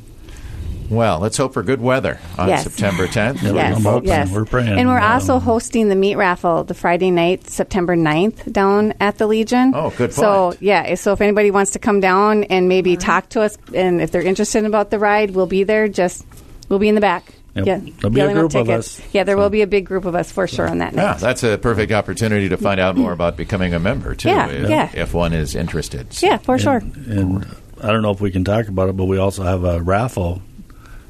Well, 0.90 1.20
let's 1.20 1.38
hope 1.38 1.54
for 1.54 1.62
good 1.62 1.80
weather 1.80 2.18
on 2.36 2.48
Yes. 2.48 2.64
September 2.64 3.06
10th. 3.06 3.40
Yes, 3.54 3.86
I'm 3.86 4.04
yes. 4.04 4.30
We're 4.30 4.44
praying. 4.44 4.78
And 4.78 4.88
we're 4.88 4.98
Um, 4.98 5.12
also 5.12 5.38
hosting 5.38 5.88
the 5.88 5.94
meat 5.94 6.16
raffle 6.16 6.64
the 6.64 6.74
Friday 6.74 7.10
night, 7.10 7.48
September 7.48 7.96
9th, 7.96 8.52
down 8.52 8.92
at 9.00 9.16
the 9.16 9.26
Legion. 9.26 9.72
Oh, 9.74 9.90
good 9.96 10.12
So, 10.12 10.54
yeah, 10.60 10.94
so 10.96 11.12
if 11.12 11.22
anybody 11.22 11.50
wants 11.50 11.70
to 11.70 11.78
come 11.78 12.00
down 12.00 12.44
and 12.44 12.68
maybe 12.68 12.96
talk 12.98 13.30
to 13.30 13.40
us, 13.40 13.56
and 13.72 14.02
if 14.02 14.10
they're 14.10 14.20
interested 14.20 14.66
about 14.66 14.90
the 14.90 14.98
ride, 14.98 15.30
we'll 15.30 15.46
be 15.46 15.62
there. 15.64 15.88
Just, 15.88 16.26
we'll 16.68 16.78
be 16.80 16.88
in 16.88 16.94
the 16.94 17.00
back. 17.00 17.32
Yep. 17.54 17.66
Yeah, 17.66 17.76
There'll 18.00 18.10
be 18.10 18.20
a 18.20 18.24
yelling 18.24 18.36
group 18.36 18.54
of 18.54 18.66
tickets. 18.66 18.98
us. 19.00 19.06
Yeah, 19.12 19.24
there 19.24 19.36
will 19.36 19.50
be 19.50 19.60
a 19.62 19.66
big 19.66 19.84
group 19.84 20.06
of 20.06 20.14
us 20.14 20.32
for 20.32 20.46
sure 20.46 20.68
on 20.68 20.78
that 20.78 20.94
night. 20.94 21.02
Yeah, 21.02 21.14
that's 21.14 21.42
a 21.42 21.58
perfect 21.58 21.92
opportunity 21.92 22.48
to 22.48 22.56
find 22.56 22.80
out 22.80 22.96
more 22.96 23.12
about 23.12 23.36
becoming 23.36 23.74
a 23.74 23.78
member 23.78 24.14
too. 24.14 24.30
Yeah, 24.30 24.48
if, 24.48 24.70
yeah. 24.70 24.90
if 24.94 25.12
one 25.12 25.34
is 25.34 25.54
interested. 25.54 26.14
So- 26.14 26.26
yeah, 26.26 26.38
for 26.38 26.58
sure. 26.58 26.76
And 26.78 27.46
I 27.82 27.88
don't 27.88 28.00
know 28.02 28.10
if 28.10 28.20
we 28.22 28.30
can 28.30 28.44
talk 28.44 28.68
about 28.68 28.88
it, 28.88 28.96
but 28.96 29.04
we 29.04 29.18
also 29.18 29.42
have 29.42 29.64
a 29.64 29.82
raffle 29.82 30.40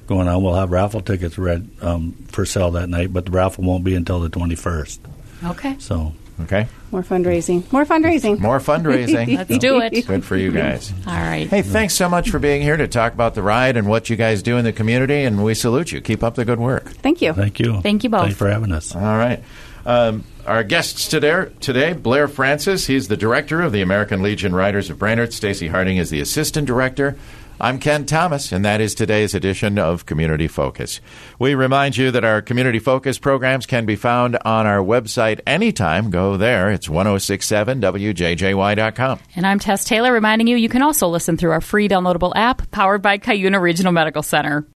going 0.08 0.26
on. 0.26 0.42
We'll 0.42 0.54
have 0.54 0.72
raffle 0.72 1.00
tickets 1.00 1.38
read 1.38 1.68
um, 1.80 2.12
for 2.28 2.44
sale 2.44 2.72
that 2.72 2.88
night, 2.88 3.12
but 3.12 3.26
the 3.26 3.30
raffle 3.30 3.62
won't 3.62 3.84
be 3.84 3.94
until 3.94 4.18
the 4.18 4.28
21st. 4.30 4.99
Okay. 5.44 5.76
So 5.78 6.12
Okay, 6.42 6.66
More 6.92 7.02
fundraising. 7.02 7.72
More 7.72 7.87
fundraising. 7.87 8.38
more 8.38 8.58
fundraising. 8.58 9.37
Let's 9.49 9.58
do 9.58 9.80
it. 9.80 10.06
Good 10.06 10.25
for 10.25 10.37
you 10.37 10.52
guys. 10.52 10.92
All 11.06 11.14
right. 11.14 11.49
Hey, 11.49 11.62
thanks 11.62 11.94
so 11.94 12.06
much 12.06 12.28
for 12.28 12.38
being 12.38 12.61
here 12.61 12.76
to 12.76 12.87
talk 12.87 13.14
about 13.14 13.34
the 13.34 13.42
ride 13.42 13.78
and 13.78 13.88
what 13.88 14.11
you 14.11 14.16
guys 14.16 14.42
do 14.42 14.58
in 14.58 14.64
the 14.64 14.75
community, 14.75 15.25
and 15.25 15.42
we 15.42 15.54
salute 15.54 15.90
you. 15.90 16.02
Keep 16.02 16.22
up 16.22 16.34
the 16.34 16.44
good 16.44 16.61
work. 16.61 16.84
Thank 16.84 17.22
you. 17.22 17.32
thank 17.32 17.58
you. 17.58 17.80
Thank 17.80 18.04
you 18.04 18.11
both. 18.11 18.25
Thanks 18.25 18.37
for 18.37 18.50
having 18.50 18.72
us. 18.72 18.94
All 18.94 19.00
right. 19.00 19.42
Um, 19.87 20.25
our 20.46 20.62
guests 20.64 21.08
today, 21.08 21.46
today, 21.61 21.92
Blair 21.92 22.28
Francis. 22.28 22.87
He's 22.87 23.08
the 23.08 23.16
director 23.16 23.62
of 23.62 23.72
the 23.72 23.80
American 23.80 24.22
Legion 24.22 24.54
Riders 24.54 24.90
of 24.90 24.99
Brainerd. 24.99 25.32
Stacy 25.32 25.68
Harding 25.68 25.96
is 25.96 26.11
the 26.11 26.20
assistant 26.20 26.66
director. 26.66 27.16
I'm 27.62 27.78
Ken 27.78 28.04
Thomas, 28.07 28.50
and 28.50 28.64
that 28.64 28.81
is 28.81 28.92
today's 28.92 29.37
edition 29.37 29.78
of 29.78 30.04
Community 30.04 30.49
Focus. 30.49 31.00
We 31.38 31.54
remind 31.54 31.97
you 31.97 32.11
that 32.11 32.25
our 32.25 32.42
Community 32.42 32.81
Focus 32.81 33.21
programs 33.21 33.66
can 33.66 33.87
be 33.87 33.95
found 33.95 34.37
on 34.45 34.66
our 34.66 34.81
website 34.81 35.38
anytime. 35.47 36.11
Go 36.11 36.37
there. 36.37 36.73
It's 36.73 36.88
1067wjjy.com. 36.88 39.21
And 39.37 39.47
I'm 39.47 39.61
Tess 39.61 39.85
Taylor 39.85 40.12
reminding 40.12 40.49
you 40.49 40.57
you 40.57 40.69
can 40.69 40.83
also 40.83 41.07
listen 41.07 41.37
through 41.37 41.52
our 41.52 41.61
free 41.61 41.88
downloadable 41.88 42.33
app 42.35 42.69
powered 42.73 43.00
by 43.00 43.19
Cuyuna 43.19 43.61
Regional 43.61 43.92
Medical 43.92 44.25
Center. 44.25 44.66